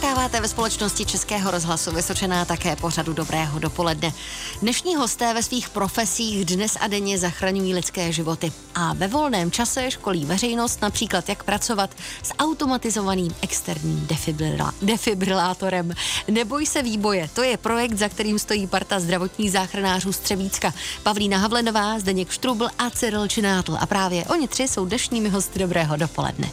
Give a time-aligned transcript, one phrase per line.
[0.00, 4.12] Dostáváte ve společnosti Českého rozhlasu Vysočená také pořadu Dobrého dopoledne.
[4.62, 9.90] Dnešní hosté ve svých profesích dnes a denně zachraňují lidské životy a ve volném čase
[9.90, 11.90] školí veřejnost například jak pracovat
[12.22, 15.94] s automatizovaným externím defibrila- defibrilátorem.
[16.28, 20.74] Neboj se výboje, to je projekt, za kterým stojí parta zdravotních záchranářů Střebícka.
[21.02, 23.76] Pavlína Havlenová, Zdeněk Štrubl a Cyril Činátl.
[23.80, 26.50] A právě oni tři jsou dnešními hosty Dobrého dopoledne.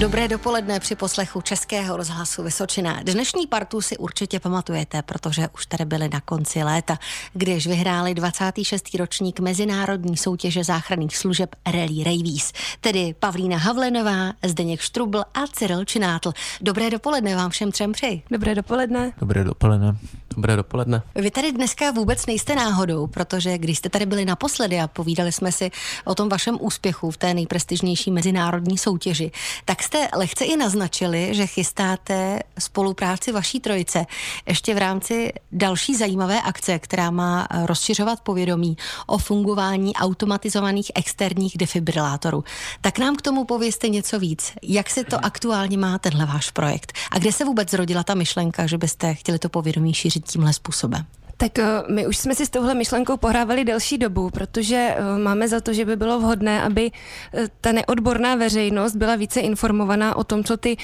[0.00, 3.00] Dobré dopoledne při poslechu Českého rozhlasu Vysočina.
[3.02, 6.98] Dnešní partu si určitě pamatujete, protože už tady byli na konci léta,
[7.32, 8.94] když vyhráli 26.
[8.94, 16.32] ročník Mezinárodní soutěže záchranných služeb Rally Ravies, tedy Pavlína Havlenová, Zdeněk Štrubl a Cyril Činátl.
[16.60, 18.22] Dobré dopoledne vám všem třem přeji.
[18.30, 19.12] Dobré dopoledne.
[19.18, 19.96] Dobré dopoledne.
[20.36, 21.02] Dobré dopoledne.
[21.14, 25.52] Vy tady dneska vůbec nejste náhodou, protože když jste tady byli naposledy a povídali jsme
[25.52, 25.70] si
[26.04, 29.30] o tom vašem úspěchu v té nejprestižnější mezinárodní soutěži,
[29.64, 34.06] tak jste lehce i naznačili, že chystáte spolupráci vaší trojice
[34.46, 42.44] ještě v rámci další zajímavé akce, která má rozšiřovat povědomí o fungování automatizovaných externích defibrilátorů.
[42.80, 44.52] Tak nám k tomu pověste něco víc.
[44.62, 46.92] Jak se to aktuálně má tenhle váš projekt?
[47.10, 51.06] A kde se vůbec zrodila ta myšlenka, že byste chtěli to povědomí šířit tímhle způsobem?
[51.40, 55.48] Tak eh, my už jsme si s touhle myšlenkou pohrávali delší dobu, protože eh, máme
[55.48, 56.90] za to, že by bylo vhodné, aby
[57.34, 60.76] eh, ta neodborná veřejnost byla více informovaná o tom, co ty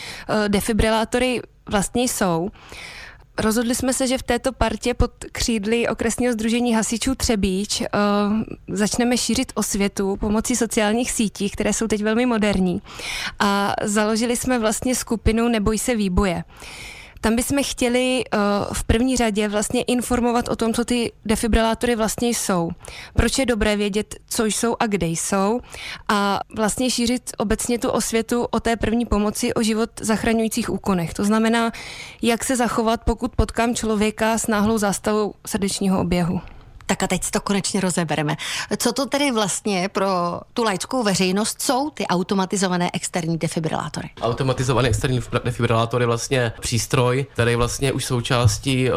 [0.48, 1.40] defibrilátory
[1.70, 2.50] vlastně jsou.
[3.38, 7.86] Rozhodli jsme se, že v této partě pod křídly okresního združení hasičů Třebíč uh,
[8.68, 12.82] začneme šířit osvětu pomocí sociálních sítí, které jsou teď velmi moderní.
[13.38, 16.34] A založili jsme vlastně skupinu Neboj se výboje.
[16.34, 16.95] Uh,
[17.27, 18.41] tam bychom chtěli uh,
[18.72, 22.70] v první řadě vlastně informovat o tom, co ty defibrilátory vlastně jsou.
[23.14, 25.60] Proč je dobré vědět, co jsou a kde jsou
[26.08, 31.14] a vlastně šířit obecně tu osvětu o té první pomoci, o život zachraňujících úkonech.
[31.14, 31.72] To znamená,
[32.22, 36.40] jak se zachovat, pokud potkám člověka s náhlou zástavou srdečního oběhu.
[36.87, 38.37] Tak a teď to konečně rozebereme.
[38.77, 44.11] Co to tedy vlastně pro tu laickou veřejnost jsou ty automatizované externí defibrilátory?
[44.23, 48.96] Automatizovaný externí defibrilátor je vlastně přístroj, který vlastně už součástí uh,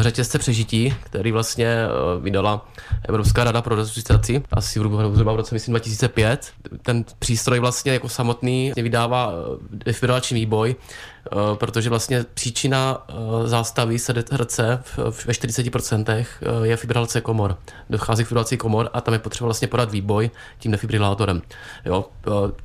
[0.00, 1.76] řetězce přežití, který vlastně
[2.16, 2.68] uh, vydala
[3.08, 4.80] Evropská rada pro resuscitaci asi
[5.12, 6.52] zhruba v roce myslím 2005.
[6.82, 9.32] Ten přístroj vlastně jako samotný vydává
[9.70, 11.13] defibrilační výboj, Eh,
[11.54, 13.14] protože vlastně příčina eh,
[13.48, 16.26] zástavy srdce ve 40% eh,
[16.62, 17.58] je fibrilace komor.
[17.90, 21.42] Dochází k fibrilaci komor a tam je potřeba vlastně podat výboj tím defibrilátorem.
[21.84, 22.04] Jo,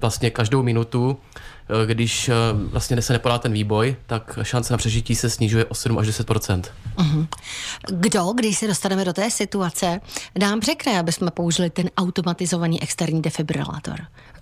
[0.02, 1.18] vlastně každou minutu
[1.86, 6.08] když vlastně se nepodá ten výboj, tak šance na přežití se snižuje o 7 až
[6.08, 7.28] 10 uh-huh.
[7.88, 10.02] Kdo, když se dostaneme do té situace,
[10.40, 14.00] nám řekne, aby jsme použili ten automatizovaný externí defibrilátor?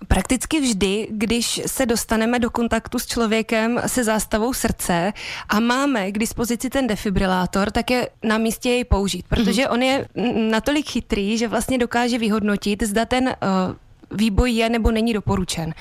[0.08, 5.14] Prakticky vždy, když se dostaneme do kontaktu s člověkem se zástavou srdce
[5.50, 9.72] a máme k dispozici ten defibrilátor, tak je na místě jej použít, protože mhm.
[9.72, 10.08] on je
[10.50, 13.76] natolik chytrý, že vlastně dokáže vyhodnotit, zda ten uh,
[14.12, 15.74] výboj je nebo není doporučen.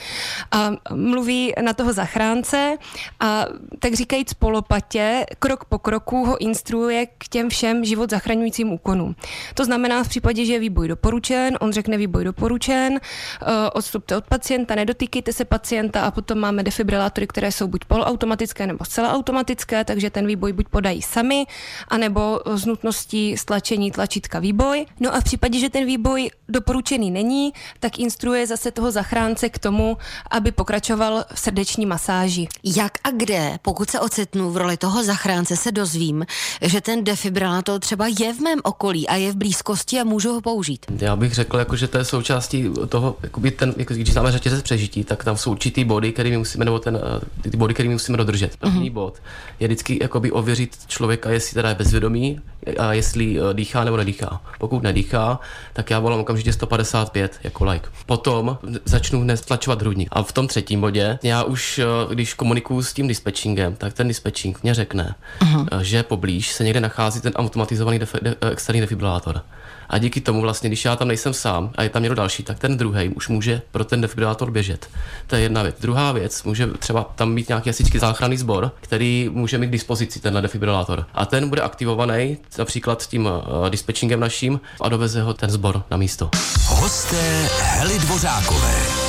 [0.53, 2.77] A mluví na toho zachránce
[3.21, 3.47] a
[3.79, 9.17] tak říkajíc polopatě, krok po kroku ho instruuje k těm všem život zachraňujícím úkonům.
[9.55, 14.25] To znamená v případě, že je výboj doporučen, on řekne výboj doporučen, eh, odstupte od
[14.27, 19.85] pacienta, nedotýkejte se pacienta a potom máme defibrilátory, které jsou buď poloautomatické nebo zcela automatické,
[19.85, 21.47] takže ten výboj buď podají sami,
[21.89, 24.87] anebo z nutností stlačení tlačítka výboj.
[25.01, 29.49] No a v případě, že ten výboj doporučený není, tak instruuje instruuje zase toho zachránce
[29.49, 29.97] k tomu,
[30.31, 32.49] aby pokračoval v srdeční masáži.
[32.65, 36.27] Jak a kde, pokud se ocitnu v roli toho zachránce, se dozvím,
[36.63, 40.41] že ten defibrilátor třeba je v mém okolí a je v blízkosti a můžu ho
[40.41, 40.87] použít?
[40.99, 44.63] Já bych řekl, jako, že to je součástí toho, jakoby ten, jako, když známe řetězec
[44.63, 46.97] přežití, tak tam jsou určitý body, který musíme, nebo ten,
[47.45, 48.57] eh, ty body, který musíme dodržet.
[48.57, 48.95] První uh-huh.
[48.95, 49.23] bod
[49.61, 52.41] je vždycky jakoby, ověřit člověka, jestli teda je bezvědomý
[52.79, 54.41] a jestli eh, dýchá nebo nedýchá.
[54.59, 55.41] Pokud nedýchá,
[55.73, 60.09] tak já volám okamžitě 155 jako like potom začnu hned stlačovat hrudník.
[60.13, 64.09] A v tom třetím bodě, já už, eh, když komunikuju s tím dispečingem, tak ten
[64.09, 65.81] dispečing mě řekne, uh-huh.
[65.81, 69.43] že poblíž se někde nachází ten automatizovaný def- de- eh, externí defibrilátor.
[69.89, 72.59] A díky tomu vlastně, když já tam nejsem sám a je tam někdo další, tak
[72.59, 74.89] ten druhý už může pro ten defibrilátor běžet.
[75.27, 75.77] To je jedna věc.
[75.81, 80.21] Druhá věc, může třeba tam být nějaký hasičský záchranný sbor, který může mít k dispozici
[80.21, 81.07] tenhle defibrilátor.
[81.15, 85.97] A ten bude aktivovaný například tím uh, dispečingem naším a doveze ho ten sbor na
[85.97, 86.31] místo.
[86.67, 89.06] Hosté Heli Dvořákové.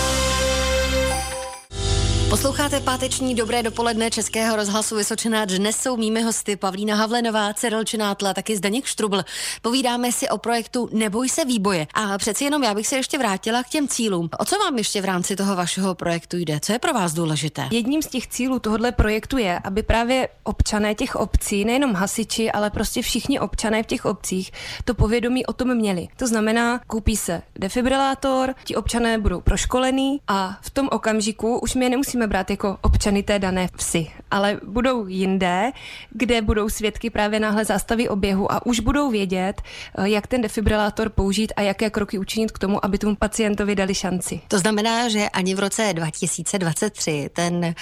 [2.30, 5.46] Posloucháte páteční Dobré dopoledne Českého rozhlasu Vysočená.
[5.46, 9.22] Dnes jsou mými hosty Pavlína Havlenová, Cyril Činátla, taky Zdeněk Štrubl.
[9.62, 11.88] Povídáme si o projektu Neboj se výboje.
[11.94, 14.30] A přeci jenom já bych se ještě vrátila k těm cílům.
[14.40, 16.60] O co vám ještě v rámci toho vašeho projektu jde?
[16.60, 17.68] Co je pro vás důležité?
[17.72, 22.70] Jedním z těch cílů tohoto projektu je, aby právě občané těch obcí, nejenom hasiči, ale
[22.70, 24.52] prostě všichni občané v těch obcích
[24.86, 26.08] to povědomí o tom měli.
[26.18, 31.86] To znamená, koupí se defibrilátor, ti občané budou proškolení a v tom okamžiku už my
[31.86, 35.72] je nemusíme brát jako občany té dané vsi, ale budou jinde,
[36.10, 39.62] kde budou svědky právě náhle zástavy oběhu a už budou vědět,
[39.98, 43.96] eh, jak ten defibrilátor použít a jaké kroky učinit k tomu, aby tomu pacientovi dali
[43.96, 44.42] šanci.
[44.48, 47.74] To znamená, že ani v roce 2023 ten uh,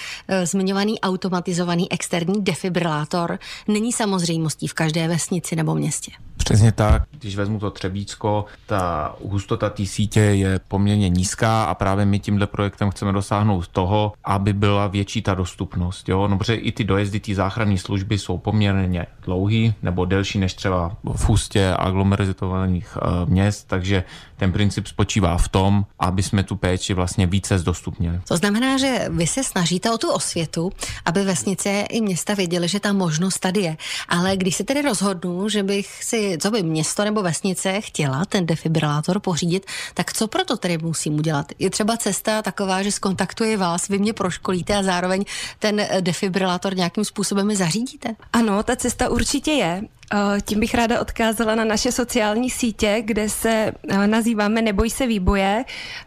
[0.44, 3.38] zmiňovaný automatizovaný externí defibrilátor
[3.68, 6.12] není samozřejmostí v každé vesnici nebo městě.
[6.36, 7.02] Přesně tak.
[7.10, 12.46] Když vezmu to Třebíčko, ta hustota té sítě je poměrně nízká a právě my tímhle
[12.46, 16.08] projektem chceme dosáhnout toho, aby byla větší ta dostupnost.
[16.08, 16.28] Jo?
[16.28, 20.96] No, protože i ty dojezdy té záchranné služby jsou poměrně dlouhý nebo delší než třeba
[21.04, 24.04] v hustě aglomerizovaných uh, měst, takže
[24.36, 28.20] ten princip spočívá v tom, aby jsme tu péči vlastně více zdostupnili.
[28.28, 30.72] To znamená, že vy se snažíte o tu osvětu,
[31.04, 33.76] aby vesnice i města věděly, že ta možnost tady je.
[34.08, 38.46] Ale když se tedy rozhodnu, že bych si, co by město nebo vesnice chtěla ten
[38.46, 41.52] defibrilátor pořídit, tak co proto tedy musím udělat?
[41.58, 45.24] Je třeba cesta taková, že skontaktuje vás, vy mě proškolíte a zároveň
[45.58, 48.16] ten defibrilátor nějakým způsobem zařídíte?
[48.32, 49.82] Ano, ta cesta určitě je.
[50.14, 55.06] Eh, tím bych ráda odkázala na naše sociální sítě, kde se eh, nazýváme Neboj se
[55.06, 55.64] výboje.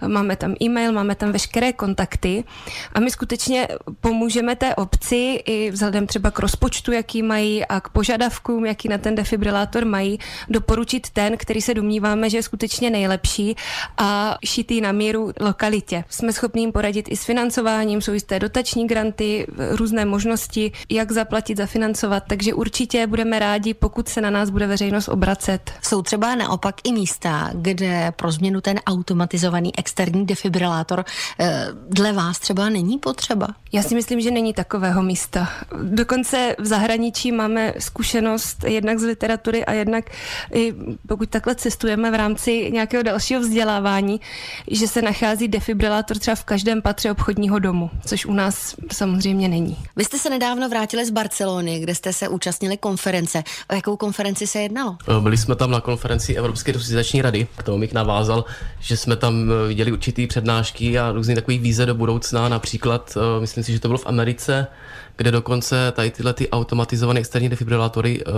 [0.08, 2.44] Máme tam e-mail, máme tam veškeré kontakty
[2.94, 3.68] a my skutečně
[4.02, 8.98] pomůžeme té obci i vzhledem třeba k rozpočtu, jaký mají a k požadavkům, jaký na
[8.98, 10.20] ten defibrilátor mají,
[10.50, 13.56] doporučit ten, který se domníváme, že je skutečně nejlepší
[13.98, 16.04] a šitý na míru lokalitě.
[16.10, 21.58] Jsme schopni jim poradit i s financováním, jsou jisté dotační granty, různé možnosti, jak zaplatit,
[21.58, 25.72] zafinancovat, takže určitě budeme rádi, pokud se na nás bude veřejnost obracet.
[25.82, 31.06] Jsou třeba naopak i místa, kde pro změnu ten automatizovaný externí defibrilátor
[31.40, 33.48] eh, dle vás třeba není potřeba?
[33.72, 35.50] Já si myslím, že není takového místa.
[35.84, 40.06] Dokonce v zahraničí máme zkušenost jednak z literatury a jednak
[40.54, 40.74] i
[41.08, 44.22] pokud takhle cestujeme v rámci nějakého dalšího vzdělávání,
[44.72, 49.78] že se nachází defibrilátor třeba v každém patře obchodního domu, což u nás samozřejmě není.
[49.96, 53.44] Vy jste se nedávno vrátili z Barcelony, kde jste se účastnili konference.
[53.70, 54.98] O jakou konferenci se jednalo?
[55.18, 58.46] Eh, byli jsme tam na konferenci Evropské socializační rady, k tomu bych navázal,
[58.80, 63.42] že jsme tam eh, viděli určitý přednášky a různý takový víze do budoucna, například, eh,
[63.42, 64.68] myslím si, že to bylo v Americe,
[65.18, 68.34] kde dokonce tady tyhle ty automatizované externí defibrilátory uh,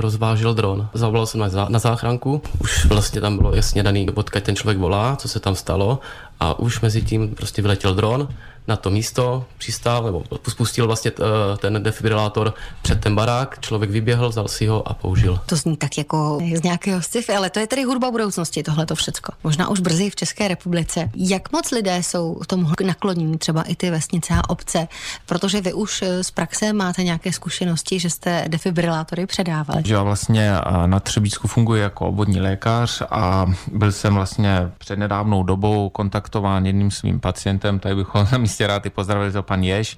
[0.00, 0.88] rozvážel dron.
[0.94, 5.16] Zavolal jsem na, na záchranku, už vlastně tam bylo jasně daný, odkud ten člověk volá,
[5.16, 5.98] co se tam stalo
[6.40, 8.28] a už mezi tím prostě vyletěl dron,
[8.68, 14.28] na to místo, přistál nebo spustil vlastně eh, ten defibrilátor před ten barák, člověk vyběhl,
[14.28, 15.40] vzal si ho a použil.
[15.46, 18.94] To zní tak jako z nějakého sci ale to je tedy hudba budoucnosti, tohle to
[18.94, 19.32] všecko.
[19.44, 21.10] Možná už brzy v České republice.
[21.16, 24.88] Jak moc lidé jsou tomu naklonění, třeba i ty vesnice a obce,
[25.26, 29.82] protože vy už eh, z praxe máte nějaké zkušenosti, že jste defibrilátory předávali.
[29.86, 30.52] Já vlastně
[30.86, 35.88] na Třebíčku funguji jako obvodní lékař a byl jsem vlastně před nedávnou dobou
[36.26, 39.96] kontaktován jedním svým pacientem, tady bychom na místě místě rád i pozdravili to pan Jež,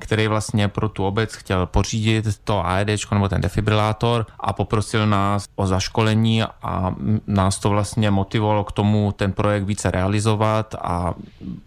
[0.00, 5.44] který vlastně pro tu obec chtěl pořídit to AED nebo ten defibrilátor a poprosil nás
[5.56, 6.94] o zaškolení a
[7.26, 11.14] nás to vlastně motivovalo k tomu ten projekt více realizovat a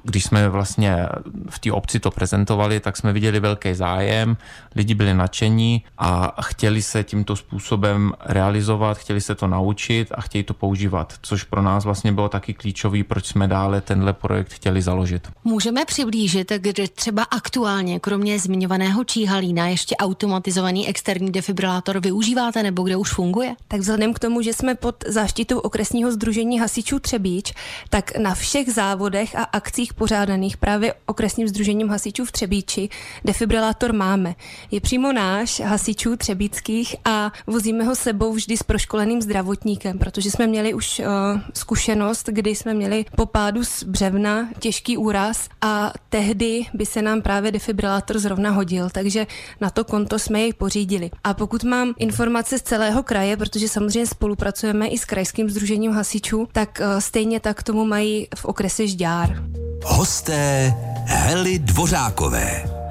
[0.04, 1.08] když jsme vlastně
[1.50, 4.38] v té obci to prezentovali, tak jsme viděli velký zájem,
[4.76, 10.44] lidi byli nadšení a chtěli se tímto způsobem realizovat, chtěli se to naučit a chtějí
[10.44, 14.82] to používat, což pro nás vlastně bylo taky klíčový, proč jsme dále tenhle projekt chtěli
[14.82, 15.28] založit.
[15.44, 22.84] Můžeme přiblížit, kde třeba aktuálně, kromě kromě zmiňovaného číhalína ještě automatizovaný externí defibrilátor využíváte nebo
[22.84, 23.56] kde už funguje?
[23.68, 27.54] Tak vzhledem k tomu, že jsme pod záštitou okresního združení hasičů Třebíč,
[27.90, 32.90] tak na všech závodech a akcích pořádaných právě okresním združením hasičů v Třebíči
[33.26, 34.36] defibrilátor máme.
[34.72, 40.48] Je přímo náš hasičů třebíckých a vozíme ho sebou vždy s proškoleným zdravotníkem, protože jsme
[40.48, 41.06] měli už uh,
[41.54, 47.22] zkušenost, kdy jsme měli po pádu z břevna těžký úraz a tehdy by se nám
[47.22, 49.28] právě defibrilátor metr zrovna hodil, takže
[49.62, 51.12] na to konto jsme jej pořídili.
[51.24, 56.48] A pokud mám informace z celého kraje, protože samozřejmě spolupracujeme i s krajským združením hasičů,
[56.52, 59.44] tak uh, stejně tak tomu mají v okrese Žďár.
[59.86, 60.74] Hosté
[61.06, 62.83] Hely Dvořákové.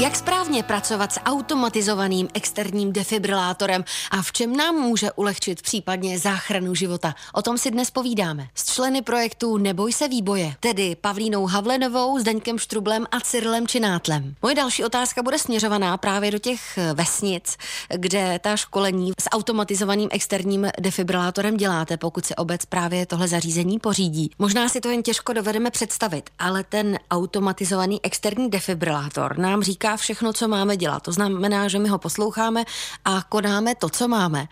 [0.00, 6.74] Jak správně pracovat s automatizovaným externím defibrilátorem a v čem nám může ulehčit případně záchranu
[6.74, 7.14] života?
[7.32, 12.58] O tom si dnes povídáme s členy projektu Neboj se výboje, tedy Pavlínou Havlenovou, Zdeňkem
[12.58, 14.34] Štrublem a Cyrilem Činátlem.
[14.42, 17.56] Moje další otázka bude směřovaná právě do těch vesnic,
[17.94, 24.30] kde ta školení s automatizovaným externím defibrilátorem děláte, pokud si obec právě tohle zařízení pořídí.
[24.38, 29.96] Možná si to jen těžko dovedeme představit, ale ten automatizovaný externí defibrilátor nám říká, říká
[29.96, 31.02] všechno, co máme dělat.
[31.02, 32.64] To znamená, že my ho posloucháme
[33.04, 34.48] a konáme to, co máme.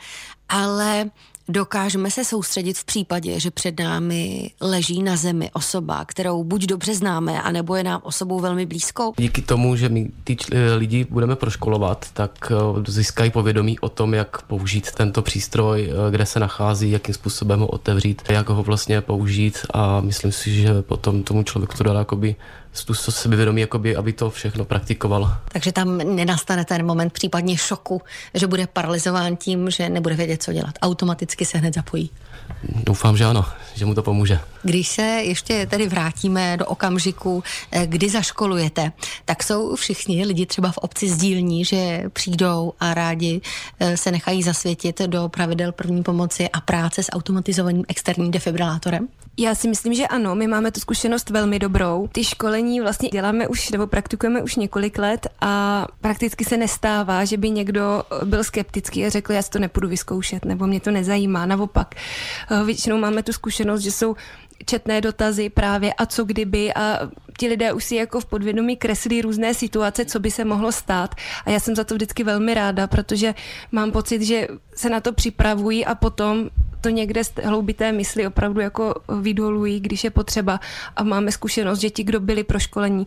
[0.48, 1.10] Ale
[1.48, 6.94] dokážeme se soustředit v případě, že před námi leží na zemi osoba, kterou buď dobře
[6.94, 9.12] známe, anebo je nám osobou velmi blízkou?
[9.18, 10.36] Díky tomu, že my ty
[10.76, 16.26] lidi budeme proškolovat, tak eh, získají povědomí o tom, jak použít tento přístroj, eh, kde
[16.26, 21.22] se nachází, jakým způsobem ho otevřít, jak ho vlastně použít a myslím si, že potom
[21.22, 22.36] tomu člověku to dá jakoby
[22.84, 25.36] tu sebevědomí, jakoby, aby to všechno praktikoval.
[25.48, 28.02] Takže tam nenastane ten moment případně šoku,
[28.34, 30.74] že bude paralizován tím, že nebude vědět, co dělat.
[30.82, 32.10] Automaticky se hned zapojí.
[32.62, 34.40] Doufám, že ano, že mu to pomůže.
[34.62, 37.42] Když se ještě tedy vrátíme do okamžiku,
[37.72, 38.92] eh, kdy zaškolujete,
[39.24, 43.40] tak jsou všichni lidi třeba v obci sdílní, že přijdou a rádi
[43.80, 49.08] eh, se nechají zasvětit do pravidel první pomoci a práce s automatizovaným externím defibrilátorem?
[49.38, 52.08] Já si myslím, že ano, my máme tu zkušenost velmi dobrou.
[52.12, 57.36] Ty školení vlastně děláme už nebo praktikujeme už několik let a prakticky se nestává, že
[57.36, 61.46] by někdo byl skeptický a řekl, já si to nepůjdu vyzkoušet nebo mě to nezajímá.
[61.46, 64.16] Naopak, eh, většinou máme tu zkušenost, že jsou
[64.64, 66.98] četné dotazy právě a co kdyby a
[67.38, 71.14] ti lidé už si jako v podvědomí kreslí různé situace, co by se mohlo stát
[71.44, 73.34] a já jsem za to vždycky velmi ráda, protože
[73.72, 76.50] mám pocit, že se na to připravují a potom
[76.86, 80.60] to někde z hloubité mysli opravdu jako vydolují, když je potřeba.
[80.96, 83.06] A máme zkušenost, že ti, kdo byli proškolení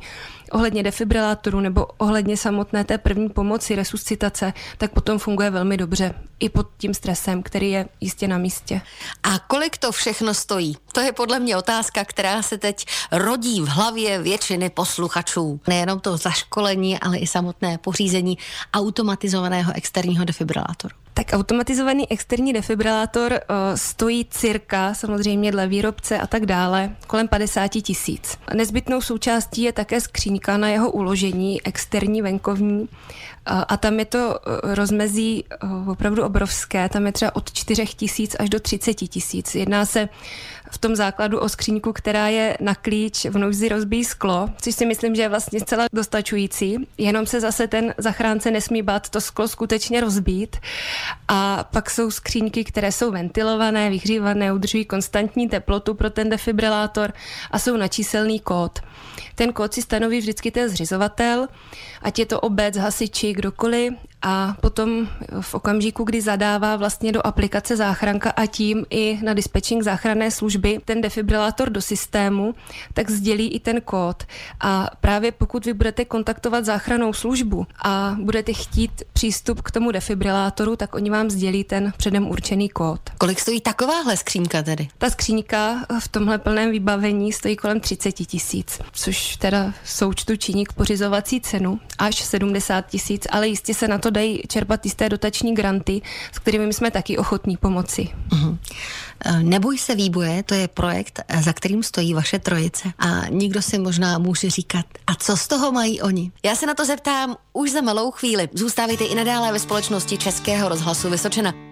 [0.51, 6.49] ohledně defibrilátoru nebo ohledně samotné té první pomoci, resuscitace, tak potom funguje velmi dobře i
[6.49, 8.81] pod tím stresem, který je jistě na místě.
[9.23, 10.77] A kolik to všechno stojí?
[10.91, 15.59] To je podle mě otázka, která se teď rodí v hlavě většiny posluchačů.
[15.67, 18.37] Nejenom to zaškolení, ale i samotné pořízení
[18.73, 20.95] automatizovaného externího defibrilátoru.
[21.19, 23.37] Tak automatizovaný externí defibrilátor uh,
[23.75, 28.37] stojí cirka, samozřejmě dle výrobce a tak dále, kolem 50 tisíc.
[28.53, 32.79] Nezbytnou součástí je také skříňka na jeho uložení, externí, venkovní.
[32.81, 32.87] Uh,
[33.67, 35.43] a tam je to uh, rozmezí
[35.91, 39.55] opravdu obrovské, tam je třeba od 4 tisíc až do 30 tisíc.
[39.55, 40.09] Jedná se
[40.71, 44.85] v tom základu o skříňku, která je na klíč v nouzi rozbíjí sklo, což si
[44.85, 46.87] myslím, že je vlastně zcela dostačující.
[46.97, 50.57] Jenom se zase ten zachránce nesmí bát to sklo skutečně rozbít.
[51.27, 57.13] A pak jsou skříňky, které jsou ventilované, vyhřívané, udržují konstantní teplotu pro ten defibrilátor
[57.51, 58.79] a jsou na číselný kód.
[59.35, 61.47] Ten kód si stanoví vždycky ten zřizovatel,
[62.01, 65.07] ať je to obec, hasiči, kdokoliv a potom
[65.41, 70.79] v okamžiku, kdy zadává vlastně do aplikace záchranka a tím i na dispečing záchranné služby
[70.85, 72.55] ten defibrilátor do systému,
[72.93, 74.23] tak sdělí i ten kód.
[74.59, 80.75] A právě pokud vy budete kontaktovat záchrannou službu a budete chtít přístup k tomu defibrilátoru,
[80.75, 82.99] tak oni vám sdělí ten předem určený kód.
[83.17, 84.87] Kolik stojí takováhle skřínka tedy?
[84.97, 90.73] Ta skřínka v tomhle plném vybavení stojí kolem 30 tisíc, což teda součtu činí k
[90.73, 96.01] pořizovací cenu až 70 tisíc, ale jistě se na to dají čerpat jisté dotační granty,
[96.31, 98.09] s kterými jsme taky ochotní pomoci.
[98.29, 98.57] Uh-huh.
[99.41, 102.89] Neboj se výboje, to je projekt, za kterým stojí vaše trojice.
[102.99, 106.31] A nikdo si možná může říkat, a co z toho mají oni?
[106.43, 108.49] Já se na to zeptám už za malou chvíli.
[108.53, 111.68] Zůstávejte i nadále ve společnosti Českého rozhlasu Vysočena.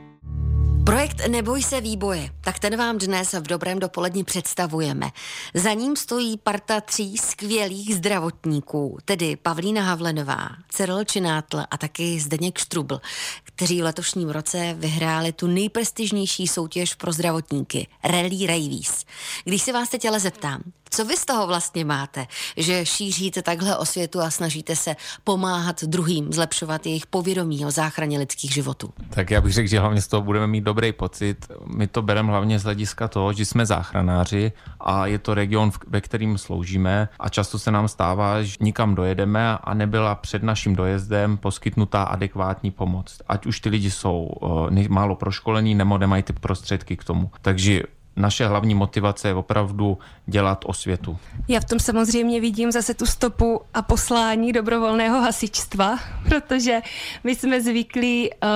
[0.88, 5.10] Projekt Neboj se výboje, tak ten vám dnes v dobrém dopoledni představujeme.
[5.54, 12.58] Za ním stojí parta tří skvělých zdravotníků, tedy Pavlína Havlenová, Cyril Činátl a taky Zdeněk
[12.58, 13.02] Štrubl,
[13.44, 19.06] kteří v letošním roce vyhráli tu nejprestižnější soutěž pro zdravotníky, Rally Ravies.
[19.44, 20.62] Když se vás teď ale zeptám,
[20.98, 22.28] co vy z toho vlastně máte,
[22.58, 28.20] že šíříte takhle o světu a snažíte se pomáhat druhým, zlepšovat jejich povědomí o záchraně
[28.20, 28.94] lidských životů?
[29.10, 31.46] Tak já bych řekl, že hlavně z toho budeme mít dobrý pocit.
[31.76, 36.02] My to bereme hlavně z hlediska toho, že jsme záchranáři a je to region, ve
[36.02, 41.38] kterým sloužíme a často se nám stává, že nikam dojedeme a nebyla před naším dojezdem
[41.38, 43.22] poskytnutá adekvátní pomoc.
[43.28, 47.32] Ať už ty lidi jsou uh, málo proškolení nebo nemají ty prostředky k tomu.
[47.42, 47.84] Takže
[48.18, 51.18] naše hlavní motivace je opravdu dělat osvětu.
[51.48, 56.82] Já v tom samozřejmě vidím zase tu stopu a poslání dobrovolného hasičstva, protože
[57.24, 58.50] my jsme zvyklí uh,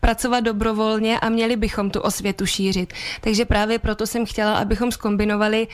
[0.00, 2.92] pracovat dobrovolně a měli bychom tu osvětu šířit.
[3.20, 5.68] Takže právě proto jsem chtěla, abychom skombinovali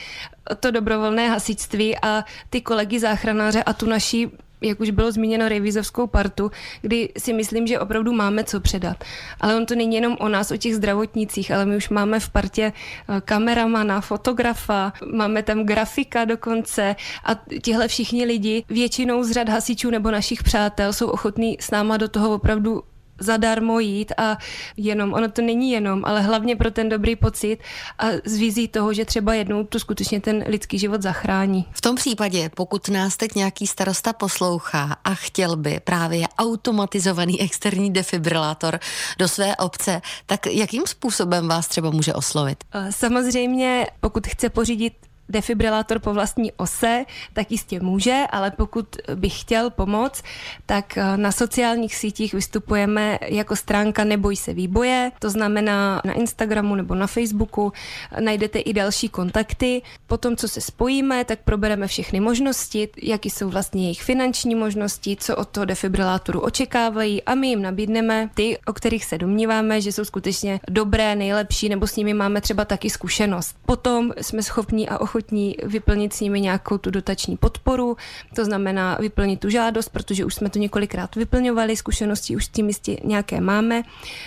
[0.59, 6.07] to dobrovolné hasičství a ty kolegy záchranáře a tu naší jak už bylo zmíněno, revizovskou
[6.07, 6.51] partu,
[6.81, 9.03] kdy si myslím, že opravdu máme co předat.
[9.41, 12.29] Ale on to není jenom o nás, o těch zdravotnících, ale my už máme v
[12.29, 19.49] partě eh, kameramana, fotografa, máme tam grafika dokonce a tihle všichni lidi, většinou z řad
[19.49, 22.83] hasičů nebo našich přátel, jsou ochotní s náma do toho opravdu
[23.21, 24.37] zadarmo jít a
[24.77, 27.57] jenom, ono to není jenom, ale hlavně pro ten dobrý pocit
[27.99, 31.65] a z vizí toho, že třeba jednou to skutečně ten lidský život zachrání.
[31.71, 37.93] V tom případě, pokud nás teď nějaký starosta poslouchá a chtěl by právě automatizovaný externí
[37.93, 38.79] defibrilátor
[39.17, 42.63] do své obce, tak jakým způsobem vás třeba může oslovit?
[42.89, 44.93] Samozřejmě, pokud chce pořídit
[45.29, 50.23] defibrilátor po vlastní ose, tak jistě může, ale pokud bych chtěl pomoct,
[50.65, 56.75] tak eh, na sociálních sítích vystupujeme jako stránka Neboj se výboje, to znamená na Instagramu
[56.75, 57.73] nebo na Facebooku
[58.19, 59.81] najdete i další kontakty.
[60.07, 65.35] Potom, co se spojíme, tak probereme všechny možnosti, jaký jsou vlastně jejich finanční možnosti, co
[65.35, 70.05] od toho defibrilátoru očekávají a my jim nabídneme ty, o kterých se domníváme, že jsou
[70.05, 73.55] skutečně dobré, nejlepší, nebo s nimi máme třeba taky zkušenost.
[73.65, 77.97] Potom jsme schopni a ochotní ochotní vyplnit s nimi nějakou tu dotační podporu,
[78.35, 82.67] to znamená vyplnit tu žádost, protože už jsme to několikrát vyplňovali, zkušenosti už s tím
[82.67, 83.83] jistě nějaké máme.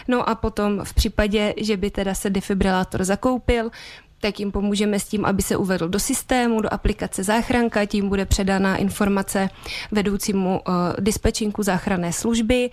[0.09, 3.71] No a potom v případě, že by teda se defibrilátor zakoupil,
[4.21, 8.25] tak jim pomůžeme s tím, aby se uvedl do systému, do aplikace záchranka, tím bude
[8.25, 9.51] předána informace
[9.93, 12.71] vedoucímu uh, dispečinku záchranné služby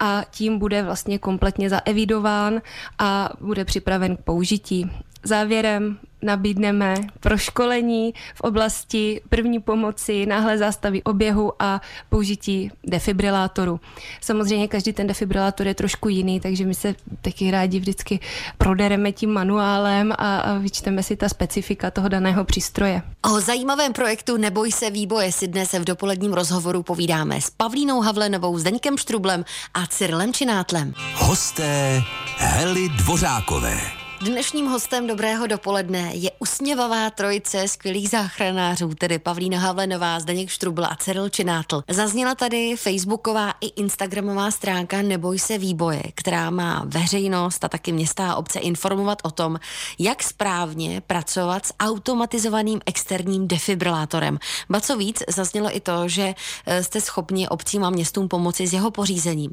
[0.00, 2.62] a tím bude vlastně kompletně zaevidován
[2.98, 4.90] a bude připraven k použití.
[5.24, 13.80] Závěrem nabídneme proškolení v oblasti první pomoci, náhle zástavy oběhu a použití defibrilátoru.
[14.20, 18.20] Samozřejmě každý ten defibrilátor je trošku jiný, takže my se taky rádi vždycky
[18.58, 23.02] prodereme tím manuálem a, a vyčteme si ta specifika toho daného přístroje.
[23.34, 28.58] O zajímavém projektu Neboj se výboje si dnes v dopoledním rozhovoru povídáme s Pavlínou Havlenovou,
[28.58, 30.94] Zdeňkem Štrublem a Cyrilem Činátlem.
[31.14, 32.02] Hosté
[32.36, 34.03] Hely Dvořákové.
[34.24, 40.96] Dnešním hostem dobrého dopoledne je usměvavá trojice skvělých záchranářů, tedy Pavlína Havlenová, Zdeněk Štrubl a
[40.96, 41.82] Cyril Činátl.
[41.90, 48.32] Zazněla tady facebooková i instagramová stránka Neboj se výboje, která má veřejnost a taky města
[48.32, 49.60] a obce informovat o tom,
[49.98, 54.38] jak správně pracovat s automatizovaným externím defibrilátorem.
[54.70, 56.34] Ba co víc, zaznělo i to, že
[56.66, 59.52] eh, jste schopni obcím a městům pomoci s jeho pořízením.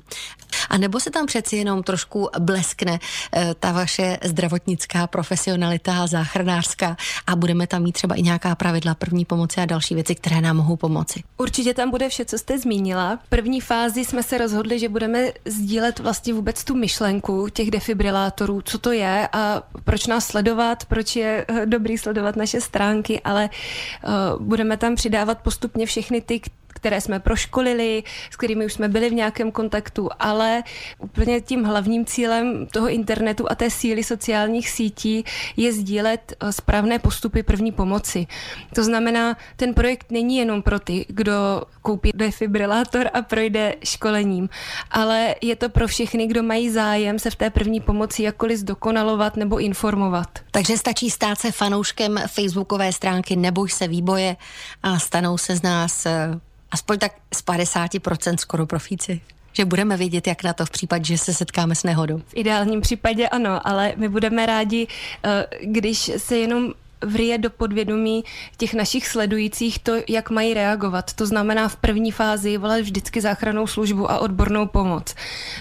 [0.70, 3.00] A nebo se tam přeci jenom trošku bleskne
[3.36, 4.18] eh, ta vaše
[4.62, 6.98] zdravotnická profesionalita záchranářská
[7.28, 10.58] a budeme tam mít třeba i nějaká pravidla první pomoci a další věci, které nám
[10.58, 11.24] mohou pomoci.
[11.38, 13.20] Určitě tam bude vše, co jste zmínila.
[13.26, 18.62] V první fázi jsme se rozhodli, že budeme sdílet vlastně vůbec tu myšlenku těch defibrilátorů,
[18.62, 23.50] co to je a proč nás sledovat, proč je eh, dobrý sledovat naše stránky, ale
[23.50, 26.42] uh, budeme tam přidávat postupně všechny ty,
[26.82, 30.64] které jsme proškolili, s kterými už jsme byli v nějakém kontaktu, ale
[30.98, 35.24] úplně tím hlavním cílem toho internetu a té síly sociálních sítí
[35.58, 38.28] je sdílet eh, správné postupy první pomoci.
[38.76, 41.34] To znamená, ten projekt není jenom pro ty, kdo
[41.82, 44.50] koupí defibrilátor a projde školením,
[44.92, 49.38] ale je to pro všechny, kdo mají zájem se v té první pomoci jakkoliv zdokonalovat
[49.38, 50.30] nebo informovat.
[50.52, 54.36] Takže stačí stát se fanouškem facebookové stránky Neboj se výboje
[54.84, 56.40] a stanou se z nás eh,
[56.72, 59.22] aspoň tak z 50% skoro profíci
[59.54, 62.18] že budeme vědět, jak na to v případě, že se setkáme s nehodou.
[62.18, 64.88] V ideálním případě ano, ale my budeme rádi,
[65.24, 66.74] eh, když se jenom
[67.06, 68.24] vrije do podvědomí
[68.58, 71.14] těch našich sledujících to, jak mají reagovat.
[71.14, 75.16] To znamená v první fázi volat vždycky záchranou službu a odbornou pomoc.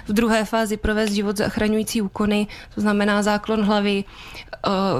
[0.09, 4.05] V druhé fázi provést život zachraňující úkony, to znamená záklon hlavy,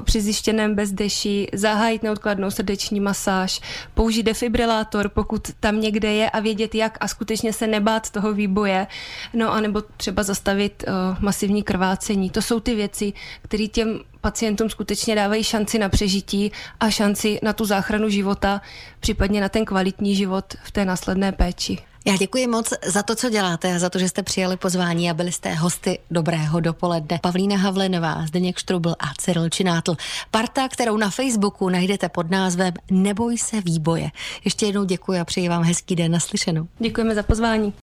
[0.01, 3.61] při zjištěném bezdeši, zahájit neodkladnou srdeční masáž,
[3.95, 8.87] použít defibrilátor, pokud tam někde je a vědět jak a skutečně se nebát toho výboje,
[9.35, 10.85] no a nebo třeba zastavit
[11.21, 12.31] masivní krvácení.
[12.31, 17.53] To jsou ty věci, které těm pacientům skutečně dávají šanci na přežití a šanci na
[17.53, 18.61] tu záchranu života,
[19.01, 21.79] případně na ten kvalitní život v té následné péči.
[22.07, 25.15] Já děkuji moc za to, co děláte a za to, že jste přijali pozvání a
[25.15, 27.19] byli jste hosty dobrého dopoledne.
[27.23, 29.97] Pavlína Havlenová, Zdeněk Štrubl a Cyril Činátl.
[30.31, 34.11] Parta, kterou na Facebooku najdete pod názvem Neboj se výboje.
[34.45, 36.69] Ještě jednou děkuji a přeji vám hezký den naslyšenou.
[36.79, 37.73] Děkujeme za pozvání.